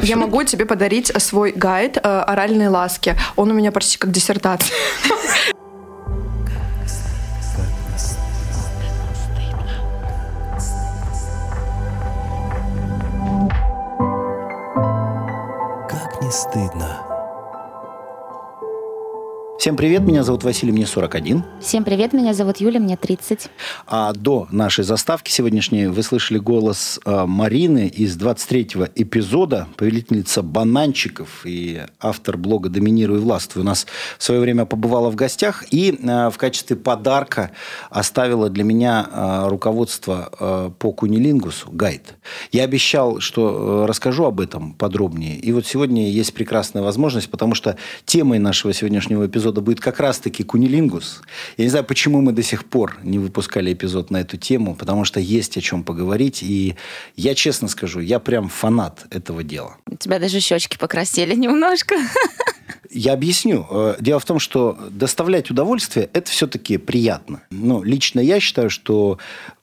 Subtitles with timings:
[0.00, 3.16] Я могу тебе подарить свой гайд э, оральной ласки.
[3.34, 4.72] Он у меня почти как диссертация.
[15.88, 17.17] Как не стыдно.
[19.58, 21.42] Всем привет, меня зовут Василий, мне 41.
[21.60, 23.50] Всем привет, меня зовут Юля, мне 30.
[23.88, 31.44] А до нашей заставки сегодняшней вы слышали голос э, Марины из 23-го эпизода, повелительница бананчиков
[31.44, 33.64] и автор блога «Доминируй властвуй».
[33.64, 37.50] У нас в свое время побывала в гостях и э, в качестве подарка
[37.90, 42.14] оставила для меня э, руководство э, по кунилингусу, гайд.
[42.52, 45.36] Я обещал, что э, расскажу об этом подробнее.
[45.36, 50.42] И вот сегодня есть прекрасная возможность, потому что темой нашего сегодняшнего эпизода будет как раз-таки
[50.42, 51.22] кунилингус.
[51.56, 55.04] Я не знаю, почему мы до сих пор не выпускали эпизод на эту тему, потому
[55.04, 56.42] что есть о чем поговорить.
[56.42, 56.76] И
[57.16, 59.76] я честно скажу, я прям фанат этого дела.
[59.86, 61.94] У тебя даже щечки покрасили немножко.
[62.90, 63.66] Я объясню.
[63.70, 67.42] Э, дело в том, что доставлять удовольствие– это все-таки приятно.
[67.50, 69.18] Но лично я считаю, что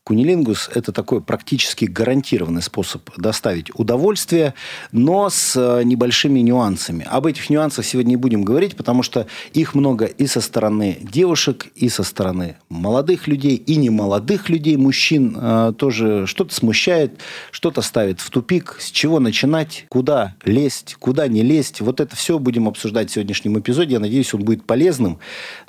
[0.06, 4.54] Кунилингус– это такой практически гарантированный способ доставить удовольствие,
[4.92, 7.08] но с э, небольшими нюансами.
[7.10, 11.72] Об этих нюансах сегодня не будем говорить, потому что их много и со стороны девушек,
[11.76, 15.36] и со стороны молодых людей, и немолодых людей, мужчин.
[15.42, 17.20] Э, тоже что-то смущает,
[17.50, 18.78] что-то ставит в тупик.
[18.80, 21.82] С чего начинать, куда лезть, куда не лезть.
[21.82, 23.94] Вот это все будем обсуждать сегодняшнем эпизоде.
[23.94, 25.20] Я надеюсь, он будет полезным.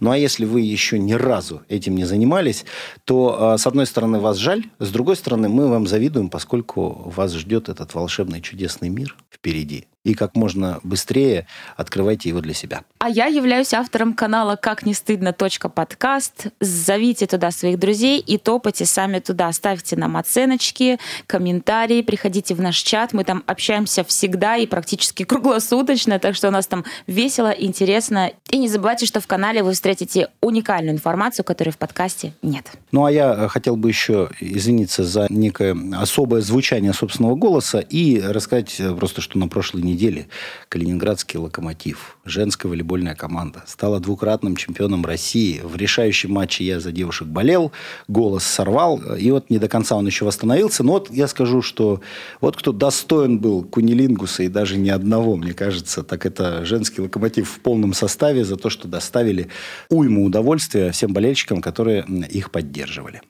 [0.00, 2.64] Ну а если вы еще ни разу этим не занимались,
[3.05, 4.64] то, э, с одной стороны, вас жаль.
[4.78, 10.15] С другой стороны, мы вам завидуем, поскольку вас ждет этот волшебный чудесный мир впереди и
[10.15, 12.83] как можно быстрее открывайте его для себя.
[12.99, 15.33] А я являюсь автором канала «Как не стыдно.
[15.33, 16.47] подкаст».
[16.61, 19.53] Зовите туда своих друзей и топайте сами туда.
[19.53, 23.12] Ставьте нам оценочки, комментарии, приходите в наш чат.
[23.12, 28.31] Мы там общаемся всегда и практически круглосуточно, так что у нас там весело, интересно.
[28.51, 32.66] И не забывайте, что в канале вы встретите уникальную информацию, которой в подкасте нет.
[32.93, 38.81] Ну, а я хотел бы еще извиниться за некое особое звучание собственного голоса и рассказать
[38.99, 40.29] просто, что на прошлой неделе недели
[40.69, 45.61] Калининградский «Локомотив», женская волейбольная команда, стала двукратным чемпионом России.
[45.65, 47.73] В решающем матче я за девушек болел,
[48.09, 50.84] голос сорвал, и вот не до конца он еще восстановился.
[50.84, 52.03] Но вот я скажу, что
[52.41, 57.49] вот кто достоин был кунилингуса, и даже ни одного, мне кажется, так это женский «Локомотив»
[57.49, 59.49] в полном составе за то, что доставили
[59.89, 63.23] уйму удовольствия всем болельщикам, которые их поддерживали.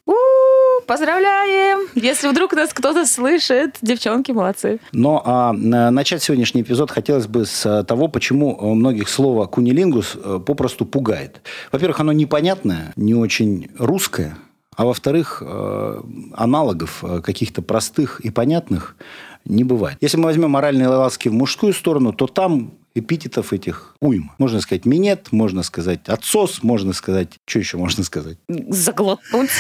[0.87, 1.89] Поздравляем!
[1.97, 4.79] Если вдруг нас кто-то слышит, девчонки молодцы.
[4.93, 10.41] Но а, начать сегодняшний эпизод хотелось бы с а, того, почему многих слово кунилингус э,
[10.47, 11.41] попросту пугает.
[11.73, 14.37] Во-первых, оно непонятное, не очень русское,
[14.77, 16.03] а во-вторых, э,
[16.35, 18.97] аналогов э, каких-то простых и понятных
[19.45, 19.99] не бывает.
[20.01, 24.35] Если мы возьмем моральные ласки в мужскую сторону, то там эпитетов этих уйма.
[24.39, 27.29] Можно сказать минет, можно сказать отсос, можно сказать...
[27.45, 28.39] Что еще можно сказать?
[28.49, 29.51] Заглотнуть.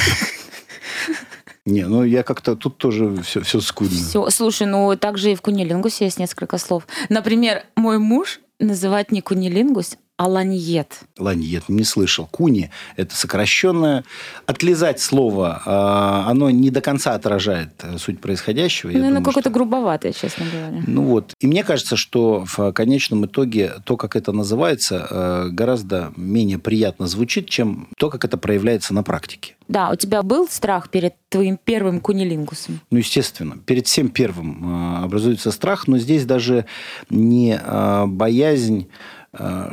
[1.66, 3.96] Не, ну я как-то тут тоже все, все скудно.
[3.96, 6.86] Все, слушай, ну также и в кунилингусе есть несколько слов.
[7.08, 11.00] Например, мой муж называет не кунилингус, а ланьет.
[11.18, 12.26] Ланьет, не слышал.
[12.26, 14.04] Куни– это сокращенное.
[14.46, 18.90] Отлизать слово, а, оно не до конца отражает э, суть происходящего.
[18.90, 19.50] Ну, оно какое-то что...
[19.50, 20.82] грубоватое, честно говоря.
[20.86, 21.34] Ну вот.
[21.40, 27.06] И мне кажется, что в конечном итоге то, как это называется, э, гораздо менее приятно
[27.06, 29.54] звучит, чем то, как это проявляется на практике.
[29.68, 32.80] Да, у тебя был страх перед твоим первым кунилингусом?
[32.90, 33.58] Ну, естественно.
[33.66, 36.64] Перед всем первым э, образуется страх, но здесь даже
[37.10, 37.60] не
[38.06, 38.88] боязнь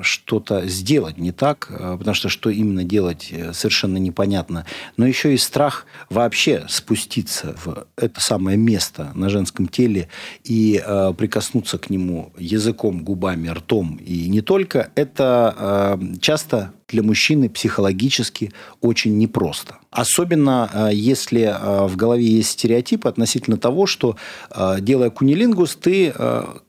[0.02, 4.66] что-то сделать не так, э, потому что что именно делать э, совершенно непонятно.
[4.98, 10.10] Но еще и страх вообще спуститься в это самое место на женском теле
[10.44, 13.98] и э, прикоснуться к нему языком, губами, ртом.
[13.98, 14.90] И не только.
[14.96, 19.78] Это э, часто для мужчины психологически очень непросто.
[19.90, 24.16] Особенно э, если э, в голове есть стереотип относительно того, что
[24.52, 26.14] э, делая кунилингус, ты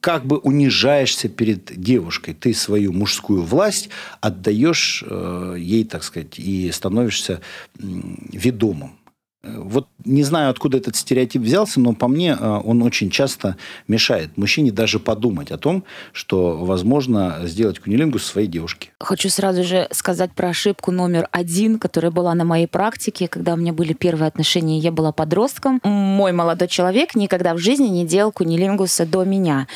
[0.01, 2.35] как бы унижаешься перед девушкой.
[2.35, 3.91] Ты свою мужскую власть
[4.21, 5.05] отдаешь
[5.57, 7.41] ей, так сказать, и становишься
[7.79, 8.93] ведомым.
[9.45, 13.57] Вот не знаю, откуда этот стереотип взялся, но по мне э, он очень часто
[13.89, 18.91] мешает мужчине даже подумать о том, что возможно сделать кунилингус своей девушке.
[19.01, 23.57] Хочу сразу же сказать про ошибку номер один, которая была на моей практике, когда у
[23.57, 25.81] меня были первые отношения, я была подростком.
[25.85, 29.67] Мой молодой человек никогда в жизни не делал кунилингуса до меня.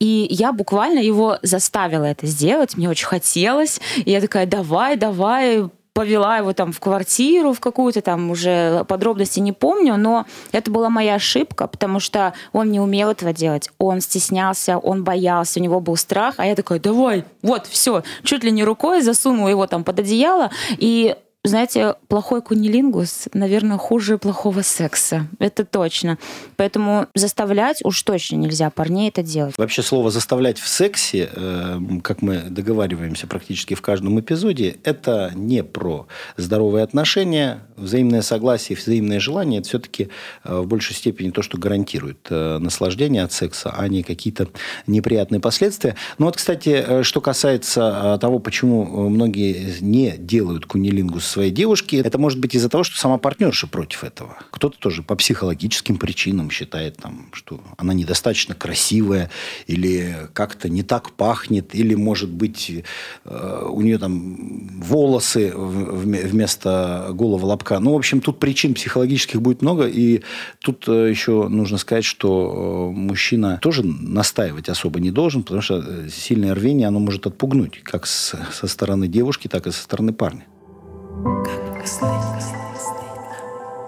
[0.00, 3.80] И я буквально его заставила это сделать, мне очень хотелось.
[3.96, 9.40] И я такая, давай, давай, повела его там в квартиру в какую-то, там уже подробности
[9.40, 13.68] не помню, но это была моя ошибка, потому что он не умел этого делать.
[13.78, 18.44] Он стеснялся, он боялся, у него был страх, а я такая, давай, вот, все, чуть
[18.44, 24.62] ли не рукой засунула его там под одеяло, и знаете, плохой кунилингус, наверное, хуже плохого
[24.62, 25.28] секса.
[25.38, 26.18] Это точно.
[26.56, 29.54] Поэтому заставлять уж точно нельзя парней это делать.
[29.56, 35.62] Вообще слово «заставлять в сексе», э, как мы договариваемся практически в каждом эпизоде, это не
[35.62, 39.60] про здоровые отношения, взаимное согласие, взаимное желание.
[39.60, 40.08] Это все-таки
[40.42, 44.48] э, в большей степени то, что гарантирует э, наслаждение от секса, а не какие-то
[44.88, 45.94] неприятные последствия.
[46.18, 52.38] Но вот, кстати, что касается того, почему многие не делают кунилингус своей девушки, это может
[52.38, 54.36] быть из-за того, что сама партнерша против этого.
[54.50, 59.30] Кто-то тоже по психологическим причинам считает, там, что она недостаточно красивая,
[59.66, 62.84] или как-то не так пахнет, или, может быть,
[63.24, 67.78] э, у нее там волосы вместо голого лобка.
[67.78, 70.22] Ну, в общем, тут причин психологических будет много, и
[70.60, 76.08] тут э, еще нужно сказать, что э, мужчина тоже настаивать особо не должен, потому что
[76.10, 80.44] сильное рвение, оно может отпугнуть как со стороны девушки, так и со стороны парня.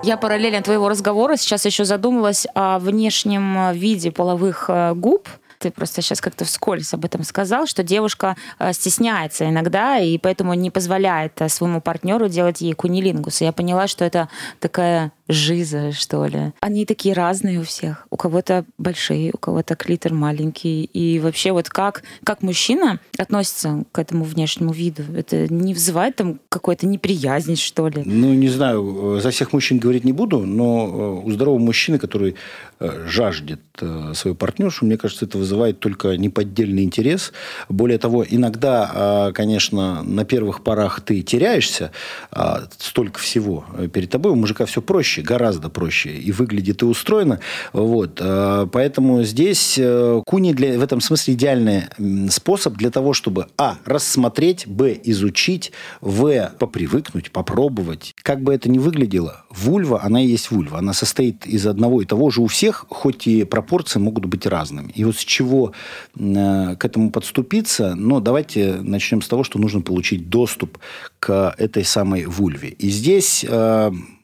[0.03, 5.29] Я параллельно твоего разговора сейчас еще задумалась о внешнем виде половых э, губ.
[5.59, 10.55] Ты просто сейчас как-то вскользь об этом сказал, что девушка э, стесняется иногда и поэтому
[10.55, 13.43] не позволяет э, своему партнеру делать ей кунилингус.
[13.43, 16.53] И я поняла, что это такая жиза, что ли.
[16.61, 18.07] Они такие разные у всех.
[18.11, 20.85] У кого-то большие, у кого-то клитор маленький.
[20.85, 25.03] И вообще вот как, как мужчина относится к этому внешнему виду?
[25.15, 28.03] Это не вызывает там какой-то неприязнь, что ли?
[28.05, 32.37] Ну, не знаю, за всех мужчин говорить не буду, но э, у здорового мужчины, который
[32.79, 37.33] э, жаждет э, свою партнершу, мне кажется, это вызывает только неподдельный интерес.
[37.69, 41.93] Более того, иногда, конечно, на первых порах ты теряешься,
[42.31, 46.85] а столько всего перед тобой, у мужика все проще проще, гораздо проще и выглядит и
[46.85, 47.41] устроено.
[47.73, 48.21] Вот.
[48.21, 51.83] Э, поэтому здесь э, куни для, в этом смысле идеальный
[52.31, 53.77] способ для того, чтобы а.
[53.85, 54.99] рассмотреть, б.
[55.05, 56.53] изучить, в.
[56.59, 58.15] попривыкнуть, попробовать.
[58.23, 60.79] Как бы это ни выглядело, вульва, она и есть вульва.
[60.79, 64.93] Она состоит из одного и того же у всех, хоть и пропорции могут быть разными.
[64.95, 65.73] И вот с чего
[66.19, 70.79] э, к этому подступиться, ну, давайте начнем с того, что нужно получить доступ
[71.19, 72.71] к этой самой вульве.
[72.71, 73.45] И здесь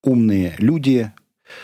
[0.06, 1.12] умные люди,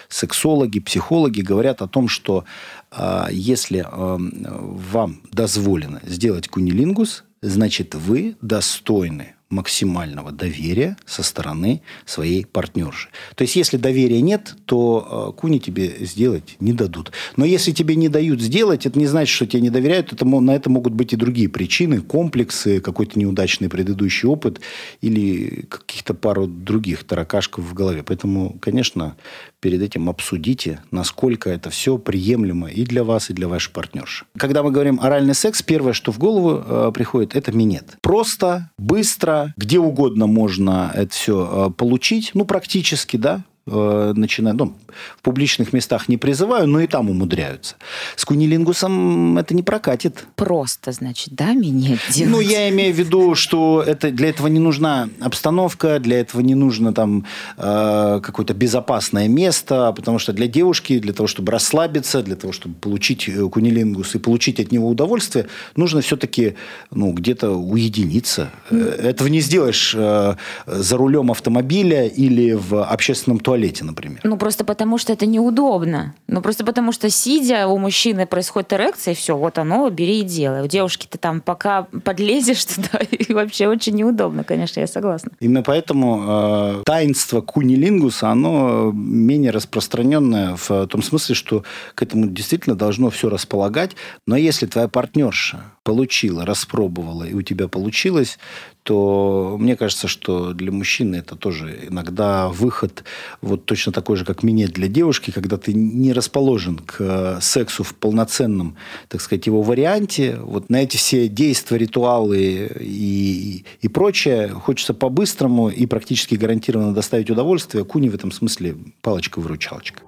[0.09, 2.45] сексологи, психологи говорят о том, что
[2.91, 12.47] э, если э, вам дозволено сделать кунилингус, значит вы достойны максимального доверия со стороны своей
[12.47, 13.11] партнерши.
[13.35, 17.13] То есть, если доверия нет, то э, куни тебе сделать не дадут.
[17.37, 20.13] Но если тебе не дают сделать, это не значит, что тебе не доверяют.
[20.13, 24.61] Это, на это могут быть и другие причины, комплексы, какой-то неудачный предыдущий опыт
[25.03, 28.03] или каких-то пару других таракашков в голове.
[28.03, 29.17] Поэтому, конечно,
[29.61, 34.25] перед этим обсудите, насколько это все приемлемо и для вас, и для вашей партнерши.
[34.39, 37.97] Когда мы говорим оральный секс, первое, что в голову э, приходит, это минет.
[38.01, 44.75] Просто, быстро, где угодно можно это все э, получить, ну, практически, да, э, начиная, ну,
[45.17, 47.77] в публичных местах не призываю, но и там умудряются.
[48.17, 50.27] С кунилингусом это не прокатит.
[50.37, 52.33] Просто, значит, да, меня делать?
[52.33, 56.55] Ну, я имею в виду, что это, для этого не нужна обстановка, для этого не
[56.55, 57.25] нужно там
[57.57, 62.75] э, какое-то безопасное место, потому что для девушки, для того, чтобы расслабиться, для того, чтобы
[62.75, 66.55] получить э, кунилингус и получить от него удовольствие, нужно все-таки
[66.91, 68.51] ну, где-то уединиться.
[68.71, 69.03] Mm.
[69.03, 70.35] Этого не сделаешь э,
[70.67, 73.52] за рулем автомобиля или в общественном туалете,
[73.85, 74.21] например.
[74.23, 76.15] Ну, просто потому потому что это неудобно.
[76.27, 80.23] Ну, просто потому что, сидя, у мужчины происходит эрекция, и все, вот оно, бери и
[80.23, 80.63] делай.
[80.63, 85.31] У девушки ты там пока подлезешь туда, и вообще очень неудобно, конечно, я согласна.
[85.41, 92.77] Именно поэтому э, таинство кунилингуса, оно менее распространенное в том смысле, что к этому действительно
[92.77, 93.93] должно все располагать.
[94.27, 98.39] Но если твоя партнерша получила, распробовала, и у тебя получилось,
[98.83, 103.05] то мне кажется, что для мужчины это тоже иногда выход
[103.41, 107.95] вот точно такой же, как минет для девушки, когда ты не расположен к сексу в
[107.95, 108.77] полноценном,
[109.09, 110.37] так сказать, его варианте.
[110.41, 117.31] Вот на эти все действия, ритуалы и, и прочее хочется по-быстрому и практически гарантированно доставить
[117.31, 117.85] удовольствие.
[117.85, 120.03] Куни в этом смысле палочка-выручалочка.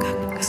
[0.00, 0.42] Как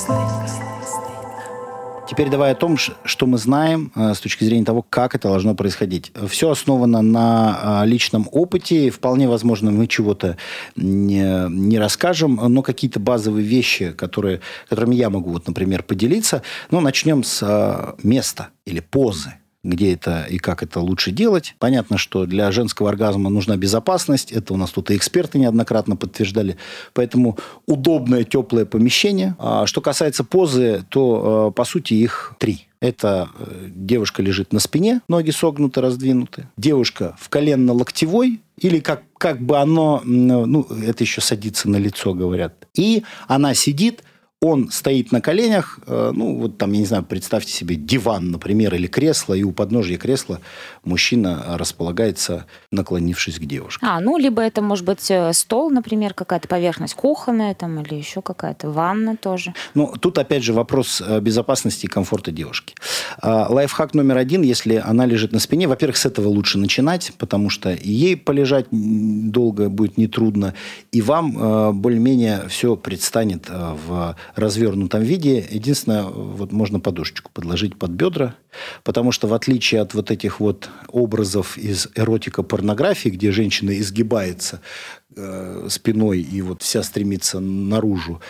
[2.09, 5.53] Теперь давай о том, что мы знаем э, с точки зрения того, как это должно
[5.53, 6.11] происходить.
[6.27, 8.89] Все основано на э, личном опыте.
[8.89, 10.35] Вполне возможно, мы чего-то
[10.75, 16.41] не, не расскажем, но какие-то базовые вещи, которые, которыми я могу, вот, например, поделиться.
[16.71, 21.55] Ну, начнем с э, места или позы где это и как это лучше делать.
[21.59, 24.31] Понятно, что для женского оргазма нужна безопасность.
[24.31, 26.57] Это у нас тут и эксперты неоднократно подтверждали.
[26.93, 29.35] Поэтому удобное теплое помещение.
[29.37, 32.67] А что касается позы, то, э, по сути, их три.
[32.79, 36.47] Это э, девушка лежит на спине, ноги согнуты, раздвинуты.
[36.55, 42.67] Девушка в коленно-локтевой, или как, как бы оно, ну, это еще садится на лицо, говорят.
[42.73, 44.03] И она сидит,
[44.41, 48.73] он стоит на коленях, э, ну, вот там, я не знаю, представьте себе диван, например,
[48.73, 50.39] или кресло, и у подножия кресла
[50.85, 53.85] мужчина располагается, наклонившись к девушке.
[53.85, 58.21] А, ну, либо это может быть э, стол, например, какая-то поверхность кухонная там, или еще
[58.21, 59.53] какая-то ванна тоже.
[59.73, 62.75] Ну, тут, опять же, вопрос э, безопасности и комфорта девушки.
[63.21, 67.49] А, лайфхак номер один, если она лежит на спине, во-первых, с этого лучше начинать, потому
[67.49, 70.53] что ей полежать долго будет нетрудно,
[70.93, 75.45] и вам более-менее все предстанет в развернутом виде.
[75.49, 78.35] Единственное, вот можно подушечку подложить под бедра,
[78.83, 84.61] потому что в отличие от вот этих вот образов из эротика порнографии, где женщина изгибается
[85.15, 88.21] э, спиной и вот вся стремится наружу,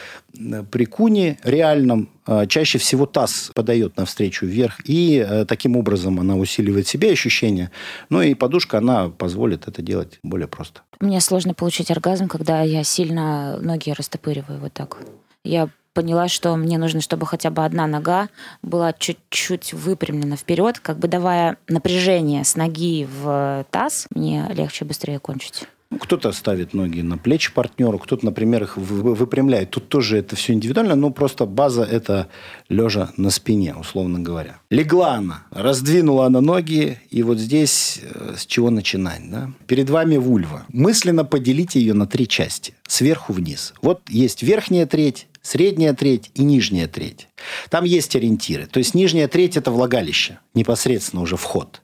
[0.72, 6.36] при куне реальном э, чаще всего таз подает навстречу вверх, и э, таким образом она
[6.36, 7.72] усиливает себе ощущения.
[8.10, 10.82] Ну и подушка, она позволит это делать более просто.
[11.00, 14.98] Мне сложно получить оргазм, когда я сильно ноги растопыриваю вот так.
[15.44, 18.30] Я поняла, что мне нужно, чтобы хотя бы одна нога
[18.62, 25.20] была чуть-чуть выпрямлена вперед, как бы давая напряжение с ноги в таз, мне легче быстрее
[25.20, 25.68] кончить.
[25.92, 29.72] Ну, кто-то ставит ноги на плечи партнеру, кто-то, например, их выпрямляет.
[29.72, 32.28] Тут тоже это все индивидуально, но просто база– это
[32.70, 34.60] лежа на спине, условно говоря.
[34.70, 39.32] Легла она, раздвинула она ноги, и вот здесь э, с чего начинать?
[39.32, 39.50] Да?
[39.66, 40.66] Перед вами вульва.
[40.70, 43.74] Мысленно поделите ее на три части, сверху вниз.
[43.82, 47.28] Вот есть верхняя треть, средняя треть и нижняя треть.
[47.70, 48.66] Там есть ориентиры.
[48.66, 51.82] То есть нижняя треть– это влагалище, непосредственно уже вход.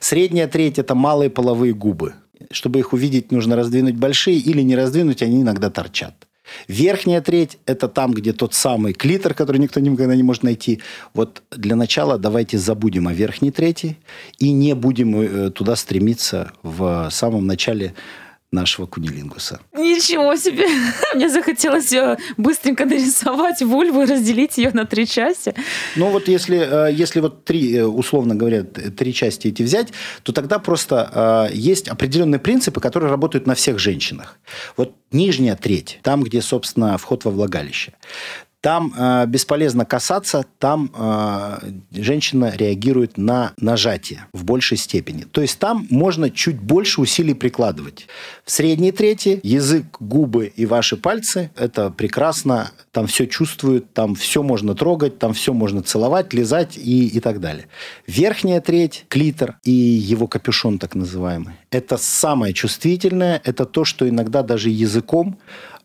[0.00, 2.14] Средняя треть– это малые половые губы.
[2.50, 6.14] Чтобы их увидеть, нужно раздвинуть большие или не раздвинуть, они иногда торчат.
[6.68, 10.80] Верхняя треть– это там, где тот самый клитор, который никто никогда не может найти.
[11.14, 13.96] Вот для начала давайте забудем о верхней трети
[14.38, 17.94] и не будем э, туда стремиться в самом начале
[18.54, 19.60] нашего кунилингуса.
[19.72, 20.66] Ничего себе!
[21.14, 25.54] Мне захотелось э, быстренько нарисовать вульву и разделить ее на три части.
[25.96, 29.88] Ну вот если, э, если вот три, э, условно говоря, три части эти взять,
[30.22, 34.38] то тогда просто есть определенные принципы, которые работают на всех женщинах.
[34.76, 37.94] Вот нижняя треть, там, где, собственно, вход во влагалище.
[38.64, 41.58] Там э, бесполезно касаться, там э,
[41.90, 45.24] женщина реагирует на нажатие в большей степени.
[45.24, 48.08] То есть там можно чуть больше усилий прикладывать.
[48.42, 52.70] В средней трети язык, губы и ваши пальцы– это прекрасно.
[52.90, 57.40] Там все чувствуют, там все можно трогать, там все можно целовать, лизать и, и так
[57.40, 57.66] далее.
[58.06, 61.52] Верхняя треть– клитор и его капюшон так называемый.
[61.70, 65.36] Это самое чувствительное, это то, что иногда даже языком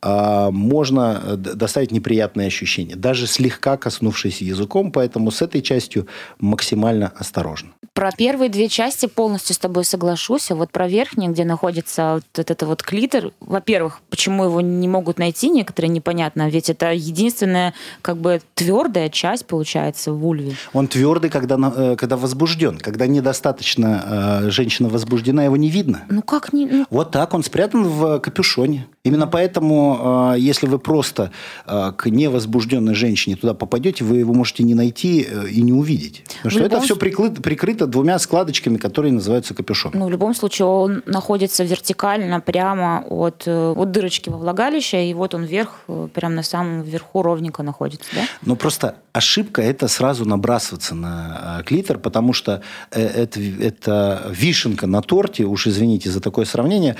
[0.03, 6.08] можно э, доставить неприятные ощущения, даже слегка коснувшись языком, поэтому с этой частью
[6.39, 7.70] максимально осторожно.
[7.94, 12.39] Про первые две части полностью с тобой соглашусь, а вот про верхнюю, где находится вот
[12.39, 18.18] этот вот клитор, во-первых, почему его не могут найти некоторые, непонятно, ведь это единственная как
[18.18, 20.56] бы твердая часть, получается, в ульве.
[20.74, 26.03] Он твердый, когда, э, когда возбужден, когда недостаточно э, женщина возбуждена, его не видно.
[26.10, 26.68] Ну как не...
[26.68, 26.86] Ну...
[26.89, 28.88] Вот так, он спрятан в капюшоне.
[29.03, 29.88] Именно поэтому,
[30.36, 31.31] э, если вы просто
[31.65, 36.24] э, к невозбужденной женщине туда попадете, вы его можете не найти э, и не увидеть.
[36.43, 39.91] Потому что это все прикрыто, прикрыто двумя складочками, которые называются капюшон.
[39.96, 45.34] Ну, в любом случае, он находится вертикально прямо от, от дырочки во влагалище, и вот
[45.34, 48.22] он вверх, прямо на самом верху ровненько находится, да?
[48.41, 55.43] Ну, просто ошибка– это сразу набрасываться на клитор, потому что это, это вишенка на торте,
[55.46, 56.96] уж извините за такое сравнение,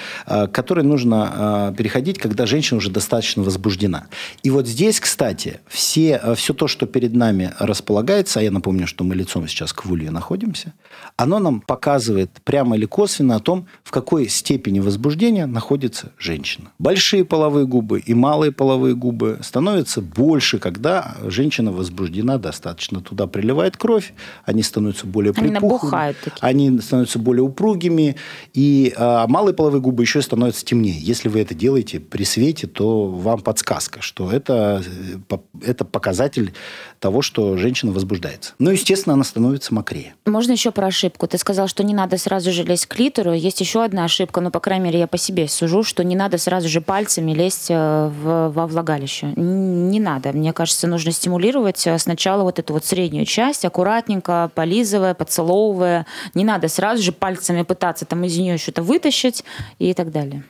[0.51, 4.07] которой нужно переходить когда женщина уже достаточно возбуждена.
[4.43, 8.88] И вот здесь, кстати, все, э, все то, что перед нами располагается, а я напомню,
[8.88, 10.74] что мы лицом сейчас к вульве находимся,
[11.15, 16.71] оно нам показывает прямо или косвенно о том, в какой степени возбуждения находится женщина.
[16.79, 23.01] Большие половые губы и малые половые губы становятся больше, когда женщина возбуждена достаточно.
[23.01, 24.13] Туда приливает кровь,
[24.45, 26.15] они становятся более они припухлыми.
[26.39, 28.15] Они становятся более упругими.
[28.53, 31.00] И а, малые половые губы еще становятся темнее.
[31.00, 34.84] Если вы это делаете при свете, то вам подсказка, что это,
[35.30, 36.54] э, это показатель
[37.00, 38.54] того, что женщина возбуждается.
[38.60, 40.16] Ну, естественно, она становится мокрее.
[40.26, 41.28] Можно еще про ошибку?
[41.28, 43.34] Ты сказал, что не надо сразу же лезть к литеру.
[43.34, 46.38] Есть еще одна ошибка, ну, по крайней мере, я по себе сужу, что не надо
[46.38, 49.34] сразу же пальцами лезть э, в, во влагалище.
[49.36, 50.32] Не надо.
[50.34, 56.06] Мне кажется, нужно стимулировать э, сначала вот эту вот среднюю часть, аккуратненько, полизывая, поцеловывая.
[56.34, 59.44] Не надо сразу же пальцами пытаться там из нее что-то вытащить
[59.80, 60.44] и так далее.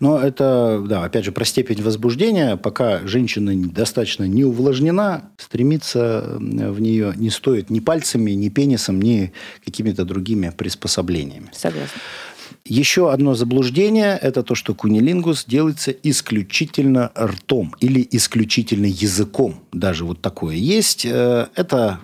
[0.00, 2.56] Но это, да, опять же, про степень возбуждения.
[2.56, 9.32] Пока женщина достаточно не увлажнена, стремиться в нее не стоит ни пальцами, ни пенисом, ни
[9.64, 11.50] какими-то другими приспособлениями.
[11.52, 12.00] Согласна.
[12.66, 19.56] Еще одно заблуждение– это то, что кунилингус делается исключительно ртом или исключительно языком.
[19.70, 21.04] Даже вот такое есть.
[21.04, 22.00] Э, это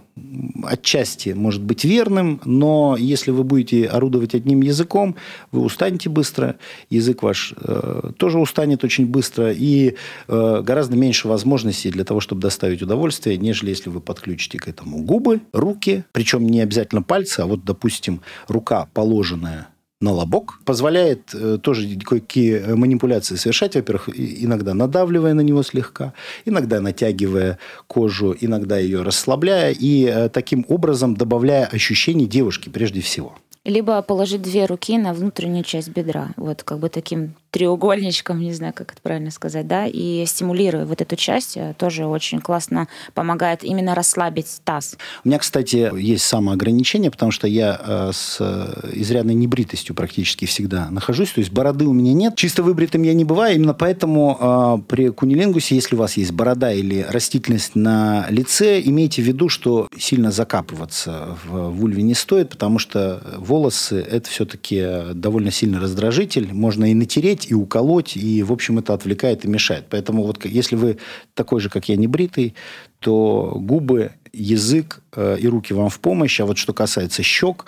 [0.65, 5.17] отчасти может быть верным, но если вы будете орудовать одним языком,
[5.51, 6.57] вы устанете быстро,
[6.91, 9.95] язык ваш э, тоже устанет очень быстро, и
[10.29, 14.99] э, гораздо меньше возможностей для того, чтобы доставить удовольствие, нежели если вы подключите к этому
[15.05, 19.69] губы, руки, причем не обязательно пальцы, а вот, допустим, рука, положенная
[20.01, 23.75] на лобок, позволяет э, тоже кое-какие э, манипуляции совершать.
[23.75, 26.15] Во-первых, иногда надавливая на него слегка,
[26.47, 33.35] иногда натягивая кожу, иногда ее расслабляя и э, таким образом добавляя ощущений девушки прежде всего.
[33.67, 36.31] Либо положить две руки на внутреннюю часть бедра.
[36.37, 41.01] Вот как бы таким треугольничком, не знаю, как это правильно сказать, да, и стимулируя вот
[41.01, 44.97] эту часть, э, тоже очень классно помогает именно расслабить таз.
[45.25, 50.89] У меня, кстати, есть самоограничение, потому что я э, с э, изрядной небритостью практически всегда
[50.91, 52.37] нахожусь, то есть бороды у меня нет.
[52.37, 57.05] Чисто выбритым я не бываю, именно поэтому при кунилингусе, если у вас есть борода или
[57.09, 63.23] растительность на лице, имейте в виду, что сильно закапываться в вульве не стоит, потому что
[63.37, 68.79] волосы– это все-таки довольно сильный раздражитель, можно и натереть, задеть и уколоть, и, в общем,
[68.79, 69.87] это отвлекает и мешает.
[69.91, 70.99] Поэтому вот если вы
[71.35, 72.55] такой же, как я, не бритый,
[72.99, 76.41] то губы, язык э, и руки вам в помощь.
[76.41, 77.65] А вот что касается щек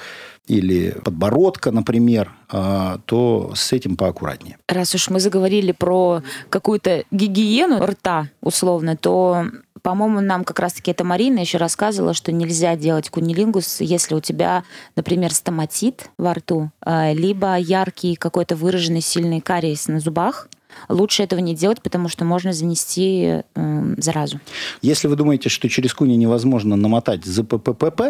[0.49, 4.57] или подбородка, например, э, то с этим поаккуратнее.
[4.69, 9.47] Раз уж мы заговорили про какую-то гигиену рта, условно, то
[9.83, 14.65] по-моему, нам как раз-таки эта Марина еще рассказывала, что нельзя делать кунилингус, если у тебя,
[14.97, 20.49] например, стоматит во рту, э, либо яркий какой-то выраженный сильный кариес на зубах–
[20.89, 24.41] лучше этого не делать, потому что можно занести э, заразу.
[24.83, 28.03] Если вы думаете, что через куни невозможно намотать ЗПППП,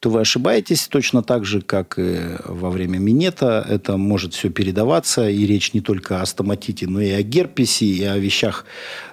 [0.00, 3.66] то вы ошибаетесь точно так же, как и во время минета.
[3.68, 8.04] Это может все передаваться, и речь не только о стоматите, но и о герпесе, и
[8.04, 8.64] о вещах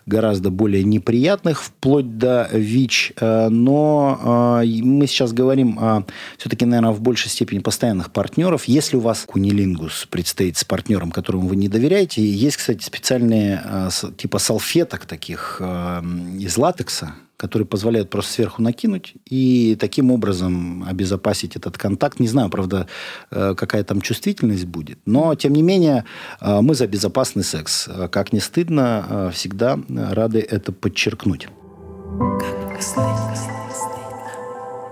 [0.05, 3.13] гораздо более неприятных, вплоть до ВИЧ.
[3.19, 6.05] Э, но э, мы сейчас говорим о,
[6.37, 8.65] все-таки, наверное, в большей степени постоянных партнеров.
[8.65, 13.89] Если у вас кунилингус предстоит с партнером, которому вы не доверяете, есть, кстати, специальные э,
[14.17, 21.77] типа салфеток таких из латекса, которые позволяют просто сверху накинуть и таким образом обезопасить этот
[21.77, 22.21] контакт.
[22.21, 22.87] Не знаю, правда,
[23.31, 26.05] э, какая там чувствительность будет, но, тем не менее,
[26.39, 27.89] э, мы за безопасный секс.
[28.11, 31.49] Как не стыдно, всегда рады это подчеркнуть.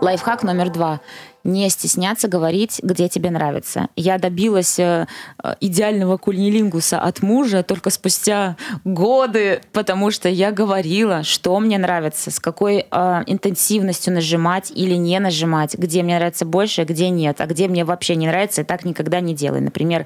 [0.01, 0.99] Лайфхак номер два
[1.43, 3.87] не стесняться говорить, где тебе нравится.
[3.95, 5.07] Я добилась э,
[5.59, 12.39] идеального кульнилингуса от мужа только спустя годы, потому что я говорила, что мне нравится, с
[12.39, 17.67] какой э, интенсивностью нажимать или не нажимать, где мне нравится больше, где нет, а где
[17.67, 19.61] мне вообще не нравится, и так никогда не делай.
[19.61, 20.05] Например,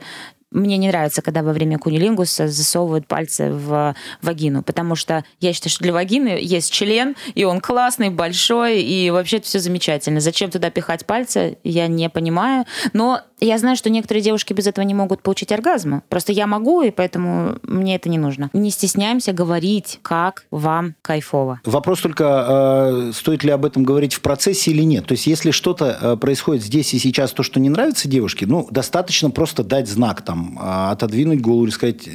[0.55, 5.71] мне не нравится, когда во время кунилингуса засовывают пальцы в вагину, потому что я считаю,
[5.71, 10.19] что для вагины есть член, и он классный, большой, и вообще это все замечательно.
[10.19, 12.65] Зачем туда пихать пальцы, я не понимаю.
[12.93, 16.03] Но я знаю, что некоторые девушки без этого не могут получить оргазма.
[16.09, 18.49] Просто я могу, и поэтому мне это не нужно.
[18.53, 21.61] Не стесняемся говорить, как вам кайфово.
[21.65, 25.05] Вопрос только, э, стоит ли об этом говорить в процессе или нет.
[25.05, 28.67] То есть, если что-то э, происходит здесь и сейчас, то, что не нравится девушке, ну,
[28.71, 32.07] достаточно просто дать знак, там, э, отодвинуть голову или сказать,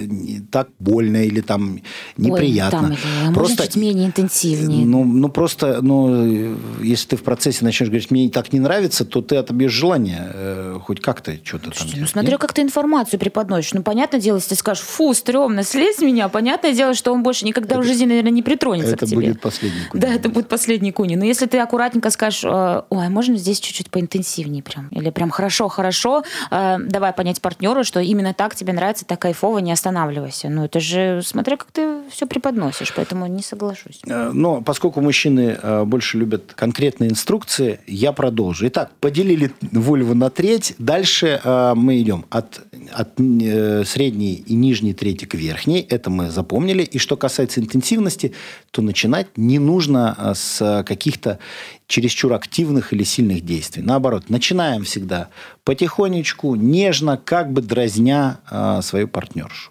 [0.51, 1.81] так больно или там
[2.17, 2.91] неприятно.
[2.91, 4.87] Ой, там, просто чуть менее интенсивнее.
[4.87, 9.21] Ну, ну, просто, ну, если ты в процессе начнешь говорить, мне так не нравится, то
[9.23, 13.75] ты отобьешь желание хоть как ты что-то там Ну, смотря как ты информацию преподносишь.
[13.75, 17.23] Ну, понятное дело, если ты скажешь, фу, стрёмно, слезь с меня, понятное дело, что он
[17.23, 19.29] больше никогда это, в жизни, наверное, не притронется это к тебе.
[19.29, 20.03] Это будет последний куни.
[20.03, 21.17] Да, это будет последний куни.
[21.17, 25.31] Но если ты аккуратненько скажешь, «Э, ой, а можно здесь чуть-чуть поинтенсивнее прям, или прям
[25.31, 30.49] хорошо-хорошо, э, давай понять партнеру, что именно так тебе нравится, так кайфово, не останавливайся.
[30.49, 34.01] Ну, это же, смотря как ты все преподносишь, поэтому не соглашусь.
[34.07, 38.67] Э, но поскольку мужчины больше любят конкретные инструкции, я продолжу.
[38.69, 42.61] Итак, поделили вольву на треть, дальше Дальше э, мы идем от
[42.93, 45.81] от э, средней и нижней трети к верхней.
[45.89, 46.83] Это мы запомнили.
[46.83, 48.35] И что касается интенсивности,
[48.71, 51.39] то начинать не нужно а, с каких-то
[51.87, 53.83] чересчур активных или сильных действий.
[53.83, 55.29] Наоборот, начинаем всегда
[55.65, 59.71] потихонечку, нежно, как бы дразня э, свою партнершу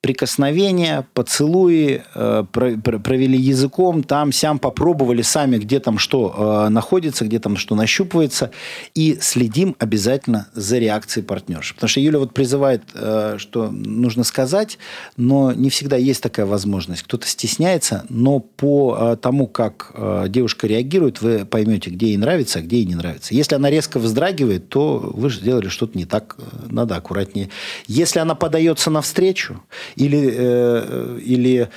[0.00, 7.38] прикосновения, поцелуи, э, провели языком, там, сям попробовали сами, где там что э, находится, где
[7.38, 8.50] там что нащупывается,
[8.94, 11.74] и следим обязательно за реакцией партнерши.
[11.74, 14.78] Потому что Юля вот призывает, э, что нужно сказать,
[15.18, 17.02] но не всегда есть такая возможность.
[17.02, 19.94] Кто-то стесняется, но по тому, как
[20.28, 23.34] девушка реагирует, вы поймете, где ей нравится, а где ей не нравится.
[23.34, 26.36] Если она резко вздрагивает, то вы же сделали что-то не так,
[26.68, 27.50] надо аккуратнее.
[27.86, 29.62] Если она подается навстречу,
[29.96, 31.68] или, э, или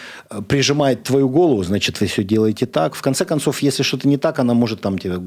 [0.48, 2.96] прижимает твою голову, значит, вы все делаете так.
[2.96, 5.18] В конце концов, если что-то не так, она может там тебе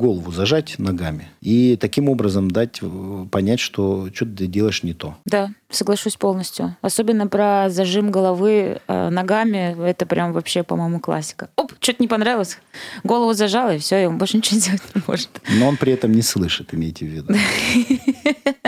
[0.00, 5.16] голову зажать ногами и таким образом дать э, понять, что что ты делаешь не то.
[5.24, 6.76] Да, соглашусь полностью.
[6.80, 9.76] Особенно про зажим головы э, ногами.
[9.86, 11.50] Это прям вообще, по-моему, классика.
[11.56, 12.58] Оп, что-то не понравилось.
[13.04, 15.28] Голову зажала, и все, и он больше ничего сделать не может.
[15.58, 17.34] Но он при этом не слышит, имейте в виду.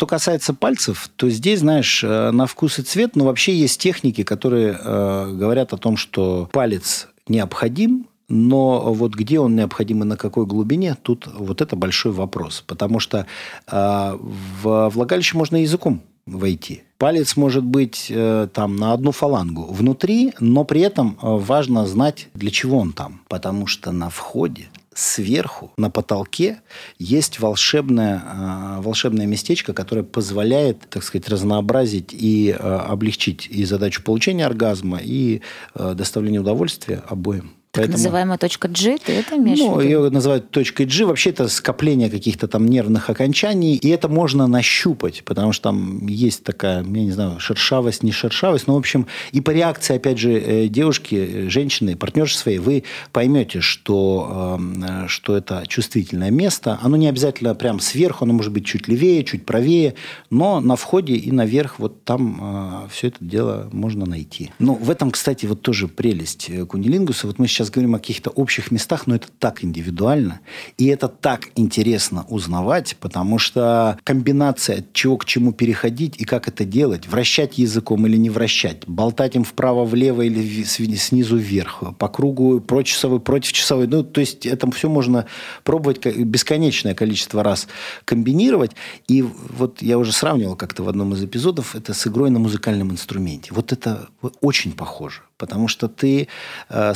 [0.00, 4.22] Что касается пальцев, то здесь, знаешь, э, на вкус и цвет, но вообще есть техники,
[4.22, 10.16] которые э, говорят о том, что палец необходим, но вот где он необходим и на
[10.16, 12.64] какой глубине, тут вот это большой вопрос.
[12.66, 13.26] Потому что
[13.70, 14.18] э,
[14.62, 16.82] в влагалище можно языком войти.
[16.96, 22.28] Палец может быть э, там на одну фалангу внутри, но при этом э, важно знать,
[22.32, 23.20] для чего он там.
[23.28, 26.62] Потому что на входе сверху на потолке
[26.98, 34.02] есть волшебное, э, волшебное местечко, которое позволяет, так сказать, разнообразить и э, облегчить и задачу
[34.02, 35.42] получения оргазма, и
[35.74, 37.59] э, доставления удовольствия обоим.
[37.72, 37.98] Так Поэтому...
[37.98, 41.04] называемая точка G, ты это имеешь ну, ее называют точкой G.
[41.04, 46.42] Вообще это скопление каких-то там нервных окончаний, и это можно нащупать, потому что там есть
[46.42, 50.32] такая, я не знаю, шершавость, не шершавость, но, в общем, и по реакции, опять же,
[50.32, 56.76] э, девушки, э, женщины, партнерши своей, вы поймете, что, эм, что это чувствительное место.
[56.82, 59.94] Оно не обязательно прям сверху, оно может быть чуть левее, чуть правее,
[60.28, 64.50] но на входе и наверх вот там э, все это дело можно найти.
[64.58, 67.28] Ну, в этом, кстати, вот тоже прелесть кунилингуса.
[67.28, 70.40] Вот мы сейчас сейчас говорим о каких-то общих местах, но это так индивидуально.
[70.78, 76.48] И это так интересно узнавать, потому что комбинация от чего к чему переходить и как
[76.48, 82.60] это делать, вращать языком или не вращать, болтать им вправо-влево или снизу вверх, по кругу
[82.60, 83.86] прочасовой, против часовой.
[83.86, 85.26] Ну, то есть это все можно
[85.62, 87.68] пробовать бесконечное количество раз
[88.06, 88.70] комбинировать.
[89.06, 92.90] И вот я уже сравнивал как-то в одном из эпизодов это с игрой на музыкальном
[92.90, 93.52] инструменте.
[93.52, 94.08] Вот это
[94.40, 96.28] очень похоже потому что ты
[96.68, 96.94] э,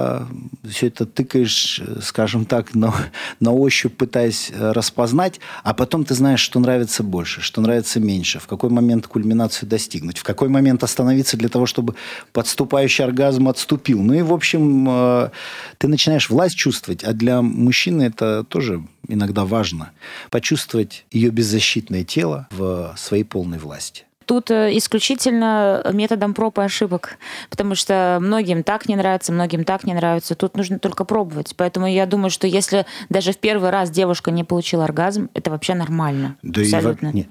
[0.00, 0.28] сначала
[0.68, 2.94] все это тыкаешь, скажем так, на,
[3.40, 8.38] на ощупь, пытаясь э, распознать, а потом ты знаешь, что нравится больше, что нравится меньше,
[8.38, 11.94] в какой момент кульминацию достигнуть, в какой момент остановиться для того, чтобы
[12.32, 14.02] подступающий оргазм отступил.
[14.02, 15.30] Ну и, в общем, э,
[15.78, 19.90] ты начинаешь власть чувствовать, а для мужчины это тоже иногда важно.
[20.30, 27.18] Почувствовать ее беззащитное тело в своей полной власти тут э, исключительно методом проб и ошибок,
[27.50, 30.36] потому что многим так не нравится, многим так не нравится.
[30.36, 31.54] Тут нужно только пробовать.
[31.56, 35.74] Поэтому я думаю, что если даже в первый раз девушка не получила оргазм, это вообще
[35.74, 36.36] нормально.
[36.44, 37.08] Да абсолютно.
[37.08, 37.28] И, не,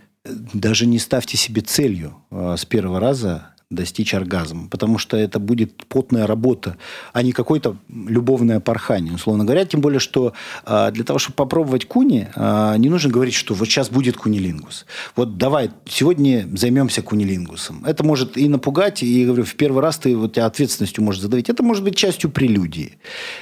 [0.53, 5.85] даже не ставьте себе целью э, с первого раза достичь оргазма, потому что это будет
[5.85, 6.77] потная работа,
[7.13, 9.63] а не какое-то любовное порхание, условно говоря.
[9.63, 10.33] Тем более, что
[10.65, 14.87] э, для того, чтобы попробовать куни, э, не нужно говорить, что вот сейчас будет кунилингус.
[15.15, 17.85] Вот давай, сегодня займемся кунилингусом.
[17.85, 21.49] Это может и напугать, и, говорю, в первый раз ты вот тебя ответственностью можешь задавить.
[21.49, 22.97] Это может быть частью прелюдии.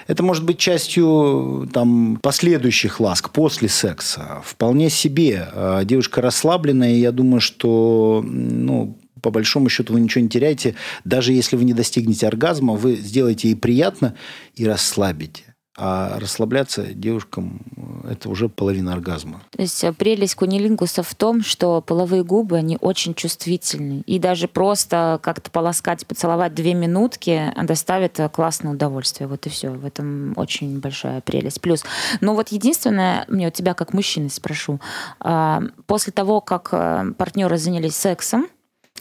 [0.08, 4.42] Это может быть частью там, последующих ласк после секса.
[4.44, 5.48] Вполне себе.
[5.54, 10.76] Э, девушка расслабленная, и я думаю, что ну, по большому счету вы ничего не теряете.
[11.04, 14.16] Даже если вы не достигнете оргазма, вы сделаете ей приятно
[14.56, 15.44] и расслабите.
[15.80, 17.62] А расслабляться девушкам–
[18.10, 19.44] это уже половина оргазма.
[19.52, 24.02] То есть э, прелесть кунилингуса в том, что половые губы, они очень чувствительны.
[24.08, 29.28] И даже просто как-то полоскать, поцеловать две минутки доставит э, классное удовольствие.
[29.28, 29.70] Вот и все.
[29.70, 31.62] В этом очень большая прелесть.
[31.62, 31.84] Плюс,
[32.22, 34.80] ну вот единственное, мне у тебя как мужчины спрошу.
[35.20, 38.48] А, после того, как э, партнеры занялись сексом,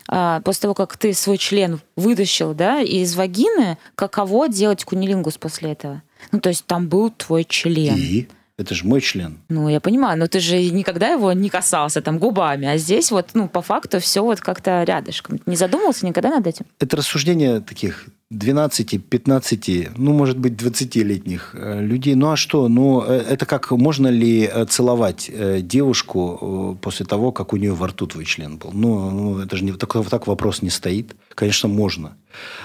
[0.07, 6.03] после того, как ты свой член вытащил, да, из вагины, каково делать кунилингус после этого?
[6.33, 7.97] Ну, то есть там был твой член.
[7.97, 8.29] И?
[8.59, 9.39] Это же мой член.
[9.51, 13.31] Ну, я понимаю, но ты же никогда его не касался там губами, а здесь вот,
[13.35, 15.41] ну, по факту все вот как-то рядышком.
[15.45, 16.65] Не задумывался никогда над этим?
[16.79, 22.17] Это рассуждения таких 12-15, ну, может быть, 20-летних э, людей.
[22.17, 22.67] Ну, а что?
[22.67, 27.87] Ну, э, это как, можно ли э, целовать девушку после того, как у нее во
[27.87, 28.73] рту твой член был?
[28.73, 31.15] Ну, ну это же не, так, так вопрос не стоит.
[31.37, 32.17] Конечно, можно.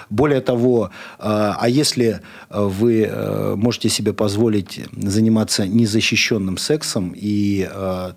[0.10, 7.70] Более того, а если вы можете себе позволить заниматься незащищенным сексом, и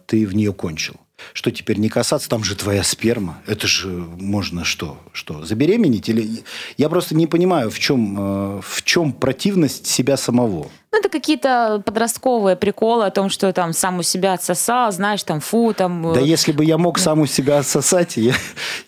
[0.07, 0.97] ты в нее кончил,
[1.33, 3.39] что теперь не касаться, там же твоя сперма.
[3.47, 4.99] Это же можно что?
[5.13, 6.09] Что, забеременеть?
[6.09, 6.43] Или...
[6.77, 10.69] Я просто не понимаю, в чем, э, в чем противность себя самого.
[10.93, 15.41] Ну, это какие-то подростковые приколы о том, что там сам у себя отсосал, знаешь, там
[15.41, 16.13] фу, там...
[16.13, 18.35] Да если бы я мог сам у себя отсосать, я,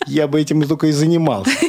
[0.06, 1.50] я бы этим только и занимался.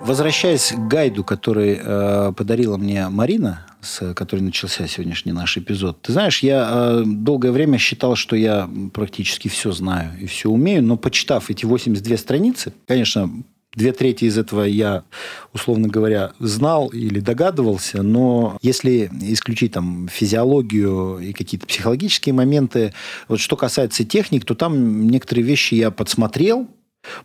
[0.00, 6.00] Возвращаясь к гайду, который э, подарила мне Марина, с которой начался сегодняшний наш эпизод.
[6.02, 10.82] Ты знаешь, я э, долгое время считал, что я практически все знаю и все умею,
[10.82, 13.30] но почитав эти 82 страницы, конечно,
[13.76, 15.04] Две трети из этого я,
[15.52, 22.92] условно говоря, знал или догадывался, но если исключить там физиологию и какие-то психологические моменты,
[23.28, 26.66] вот что касается техник, то там некоторые вещи я подсмотрел,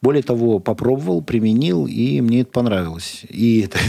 [0.04, 3.24] более того, попробовал, применил, и мне это понравилось.
[3.28, 3.80] И это,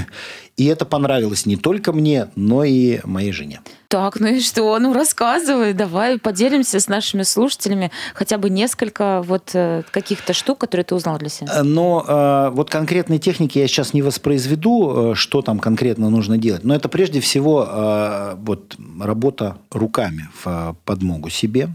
[0.56, 3.60] и это понравилось не только мне, но и моей жене.
[3.88, 4.78] Так, ну и что?
[4.78, 10.84] Ну рассказывай, давай поделимся с нашими слушателями хотя бы несколько вот э, каких-то штук, которые
[10.84, 11.48] ты узнал для себя.
[11.52, 16.64] Э, но э, вот конкретные техники я сейчас не воспроизведу, что там конкретно нужно делать.
[16.64, 21.68] Но это прежде всего вот работа руками в подмогу себе.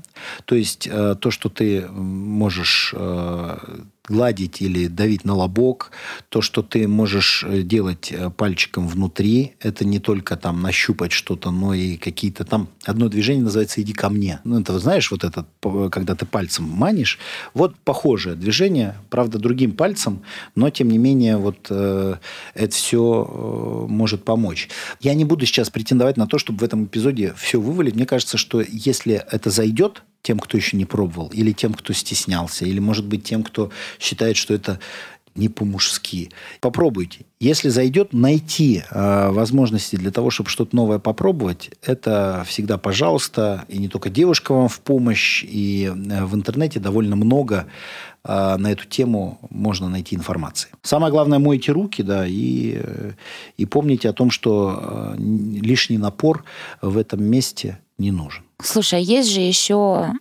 [0.46, 2.94] То есть то, что ты можешь
[4.12, 5.91] гладить или давить на лобок,
[6.30, 8.30] то, что ты можешь делать э,
[8.72, 12.68] пальчиком внутри, это не только там нащупать что-то, но и какие-то там...
[12.86, 14.40] Одно движение называется «иди ко мне».
[14.44, 15.46] Ну, это, знаешь, вот это,
[15.90, 17.20] когда ты пальцем манишь,
[17.54, 20.22] вот похожее движение, правда, другим пальцем,
[20.56, 22.16] но, тем не менее, вот э,
[22.56, 24.70] это все э, может помочь.
[25.02, 27.96] Я не буду сейчас претендовать на то, чтобы в этом эпизоде все вывалить.
[27.96, 32.66] Мне кажется, что если это зайдет, тем, кто еще не пробовал, или тем, кто стеснялся,
[32.66, 34.80] или, может быть, тем, кто считает, что это
[35.36, 36.32] не по-мужски.
[36.60, 37.26] Попробуйте.
[37.39, 43.65] Если зайдет, найти э, возможности для того, чтобы что-то новое попробовать, это всегда пожалуйста.
[43.67, 45.44] И не только девушка вам в помощь.
[45.48, 47.67] И э, в интернете довольно много
[48.24, 50.70] э, на эту тему можно найти информации.
[50.84, 53.12] Самое главное, мойте руки, да, и, э,
[53.58, 56.44] и помните о том, что э, лишний напор
[56.82, 58.44] в этом месте не нужен.
[58.62, 60.13] Слушай, а есть же еще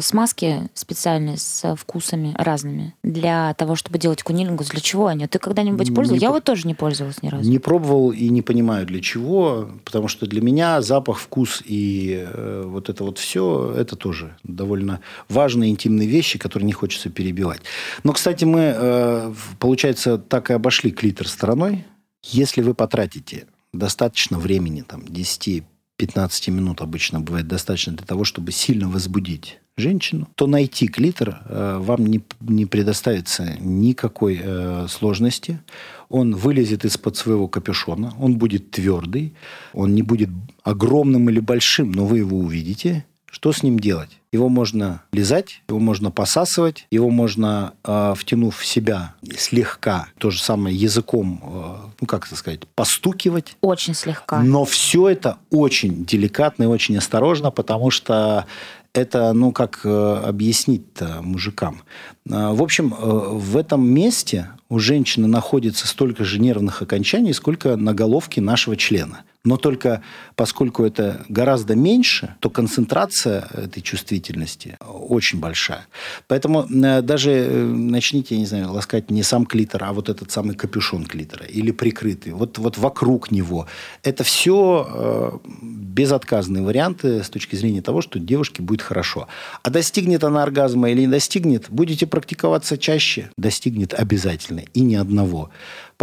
[0.00, 4.68] смазки специальные с вкусами разными для того, чтобы делать кунилингус.
[4.68, 5.26] Для чего они?
[5.26, 6.16] Ты когда-нибудь пользовал?
[6.16, 6.34] Не Я по...
[6.34, 7.48] вот тоже не пользовалась ни разу.
[7.48, 12.62] Не пробовал и не понимаю для чего, потому что для меня запах, вкус и э,
[12.66, 17.60] вот это вот все, это тоже довольно важные интимные вещи, которые не хочется перебивать.
[18.02, 21.84] Но, кстати, мы, э, получается, так и обошли клитор стороной.
[22.22, 25.64] Если вы потратите достаточно времени, там, 10
[25.96, 31.78] 15 минут обычно бывает достаточно для того, чтобы сильно возбудить женщину, то найти клитор э,
[31.80, 35.60] вам не, не предоставится никакой э, сложности.
[36.08, 39.34] Он вылезет из-под своего капюшона, он будет твердый,
[39.72, 40.30] он не будет
[40.62, 43.04] огромным или большим, но вы его увидите.
[43.34, 44.10] Что с ним делать?
[44.30, 50.40] Его можно лизать, его можно посасывать, его можно, э, втянув в себя слегка, то же
[50.40, 53.56] самое языком, э, ну как это сказать, постукивать.
[53.60, 54.40] Очень слегка.
[54.40, 58.46] Но все это очень деликатно и очень осторожно, потому что
[58.94, 61.82] это, ну, как э, объяснить-то мужикам?
[62.26, 67.76] Э, в общем, э, в этом месте у женщины находится столько же нервных окончаний, сколько
[67.76, 70.02] на головке нашего члена– но только
[70.36, 75.86] поскольку это гораздо меньше, то концентрация этой чувствительности очень большая.
[76.28, 80.30] Поэтому э, даже э, начните, я не знаю, ласкать не сам клитор, а вот этот
[80.30, 83.66] самый капюшон клитора или прикрытый, вот, вот вокруг него.
[84.02, 89.28] Это все э, безотказные варианты с точки зрения того, что девушке будет хорошо.
[89.62, 95.50] А достигнет она оргазма или не достигнет, будете практиковаться чаще, достигнет обязательно и ни одного.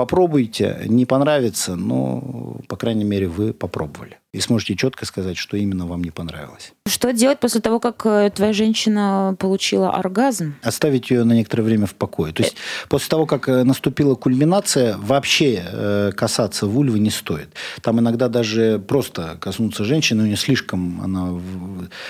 [0.02, 4.18] Попробуйте, не понравится, но, по крайней мере, вы попробовали.
[4.34, 6.74] И сможете четко сказать, что именно вам не понравилось.
[6.88, 10.56] Что делать после того, как э, твоя женщина получила оргазм?
[10.64, 12.34] Оставить ее на некоторое время в покое.
[12.34, 12.56] То есть
[12.90, 17.50] после того, как э, наступила кульминация, вообще э, касаться вульвы не стоит.
[17.84, 21.40] Там иногда даже просто коснуться женщины, у нее слишком, она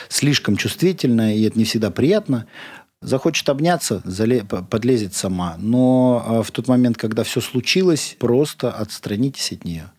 [0.08, 2.45] слишком чувствительная, и это не всегда приятно.
[3.01, 5.55] Захочет обняться, зале, подлезет сама.
[5.57, 9.91] Но а, в тот момент, когда все случилось, просто отстранитесь от нее.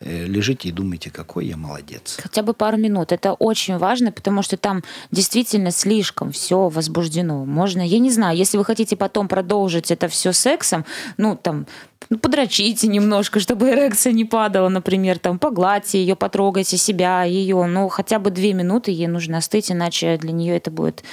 [0.00, 2.18] э, лежите и думайте, какой я молодец.
[2.20, 3.12] Хотя бы пару минут.
[3.12, 7.44] Это очень важно, потому что там действительно слишком все возбуждено.
[7.44, 10.84] Можно, я не знаю, если вы хотите потом продолжить это все сексом,
[11.16, 11.66] ну, там,
[12.10, 17.88] ну, подрочите немножко, чтобы эрекция не падала, например, там, погладьте ее, потрогайте себя, ее, ну,
[17.88, 21.04] хотя бы две минуты ей нужно остыть, иначе для нее это будет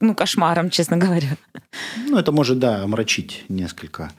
[0.00, 1.36] ну, кошмаром, честно говоря.
[1.96, 4.10] Ну, это может, да, омрачить несколько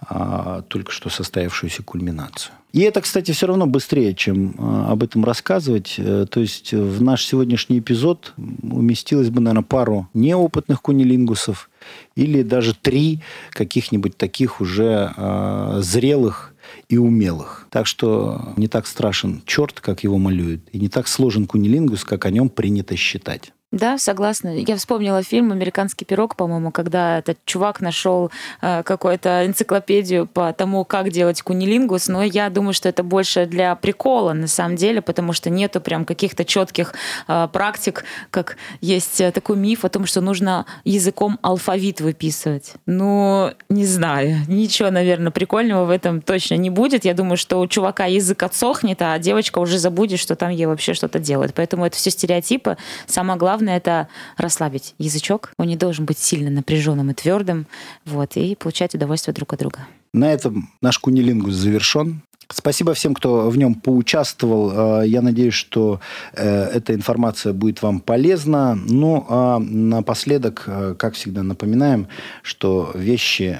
[0.00, 2.54] а, только что состоявшуюся кульминацию.
[2.72, 5.96] И это, кстати, все равно быстрее, чем а, об этом рассказывать.
[5.98, 11.68] Э, то есть в наш сегодняшний эпизод уместилось бы, наверное, пару неопытных кунилингусов
[12.16, 13.20] или даже три
[13.50, 16.54] каких-нибудь таких уже э, зрелых
[16.88, 17.66] и умелых.
[17.70, 22.24] Так что не так страшен черт, как его малюют, и не так сложен кунилингус, как
[22.24, 23.52] о нем принято считать.
[23.72, 24.50] Да, согласна.
[24.50, 28.30] Я вспомнила фильм «Американский пирог», по-моему, когда этот чувак нашел
[28.60, 33.74] э, какую-то энциклопедию по тому, как делать кунилингус, но я думаю, что это больше для
[33.74, 36.92] прикола на самом деле, потому что нету прям каких-то четких
[37.28, 42.74] э, практик, как есть э, такой миф о том, что нужно языком алфавит выписывать.
[42.84, 47.06] Ну, не знаю, ничего, наверное, прикольного в этом точно не будет.
[47.06, 50.92] Я думаю, что у чувака язык отсохнет, а девочка уже забудет, что там ей вообще
[50.92, 51.54] что-то делать.
[51.54, 52.76] Поэтому это все стереотипы.
[53.06, 55.52] Самое главное главное это расслабить язычок.
[55.56, 57.66] Он не должен быть сильно напряженным и твердым.
[58.04, 59.78] Вот, и получать удовольствие друг от друга.
[60.12, 62.22] На этом наш кунилингус завершен.
[62.48, 65.02] Спасибо всем, кто в нем поучаствовал.
[65.02, 66.00] Э, я надеюсь, что
[66.34, 68.74] э, эта информация будет вам полезна.
[68.74, 72.08] Ну, а напоследок, э, как всегда, напоминаем,
[72.42, 73.58] что вещи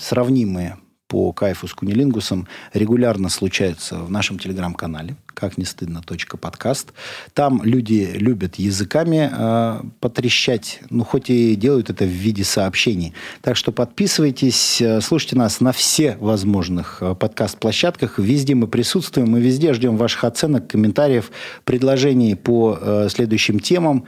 [0.00, 0.76] сравнимые
[1.16, 6.02] по кайфу с кунилингусом регулярно случаются в нашем телеграм-канале как не стыдно,
[6.40, 6.94] подкаст.
[7.34, 13.12] Там люди любят языками э, потрещать, ну, хоть и делают это в виде сообщений.
[13.42, 18.18] Так что подписывайтесь, э, слушайте нас на все возможных э, подкаст-площадках.
[18.18, 21.30] Везде мы присутствуем, мы везде ждем ваших оценок, комментариев,
[21.64, 24.06] предложений по э, следующим темам.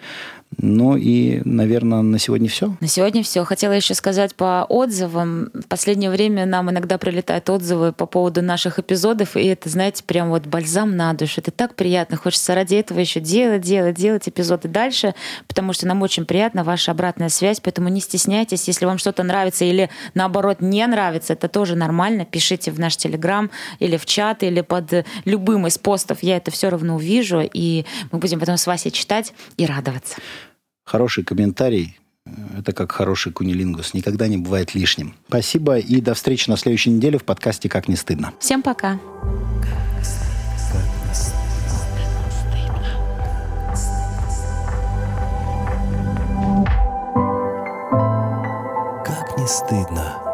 [0.57, 2.75] Ну и, наверное, на сегодня все.
[2.81, 3.45] На сегодня все.
[3.45, 5.51] Хотела еще сказать по отзывам.
[5.53, 10.31] В последнее время нам иногда прилетают отзывы по поводу наших эпизодов, и это, знаете, прям
[10.31, 11.41] вот бальзам на душу.
[11.41, 12.17] Это так приятно.
[12.17, 15.15] Хочется ради этого еще делать, делать, делать эпизоды дальше,
[15.47, 18.67] потому что нам очень приятна ваша обратная связь, поэтому не стесняйтесь.
[18.67, 22.25] Если вам что-то нравится или, наоборот, не нравится, это тоже нормально.
[22.25, 26.23] Пишите в наш Телеграм или в чат, или под любым из постов.
[26.23, 30.17] Я это все равно увижу, и мы будем потом с Васей читать и радоваться.
[30.89, 31.99] Хороший комментарий
[32.57, 33.93] это как хороший кунилингус.
[33.93, 35.15] Никогда не бывает лишним.
[35.29, 38.33] Спасибо и до встречи на следующей неделе в подкасте «Как не стыдно».
[38.41, 38.99] Всем пока.
[49.05, 50.28] Как не стыдно.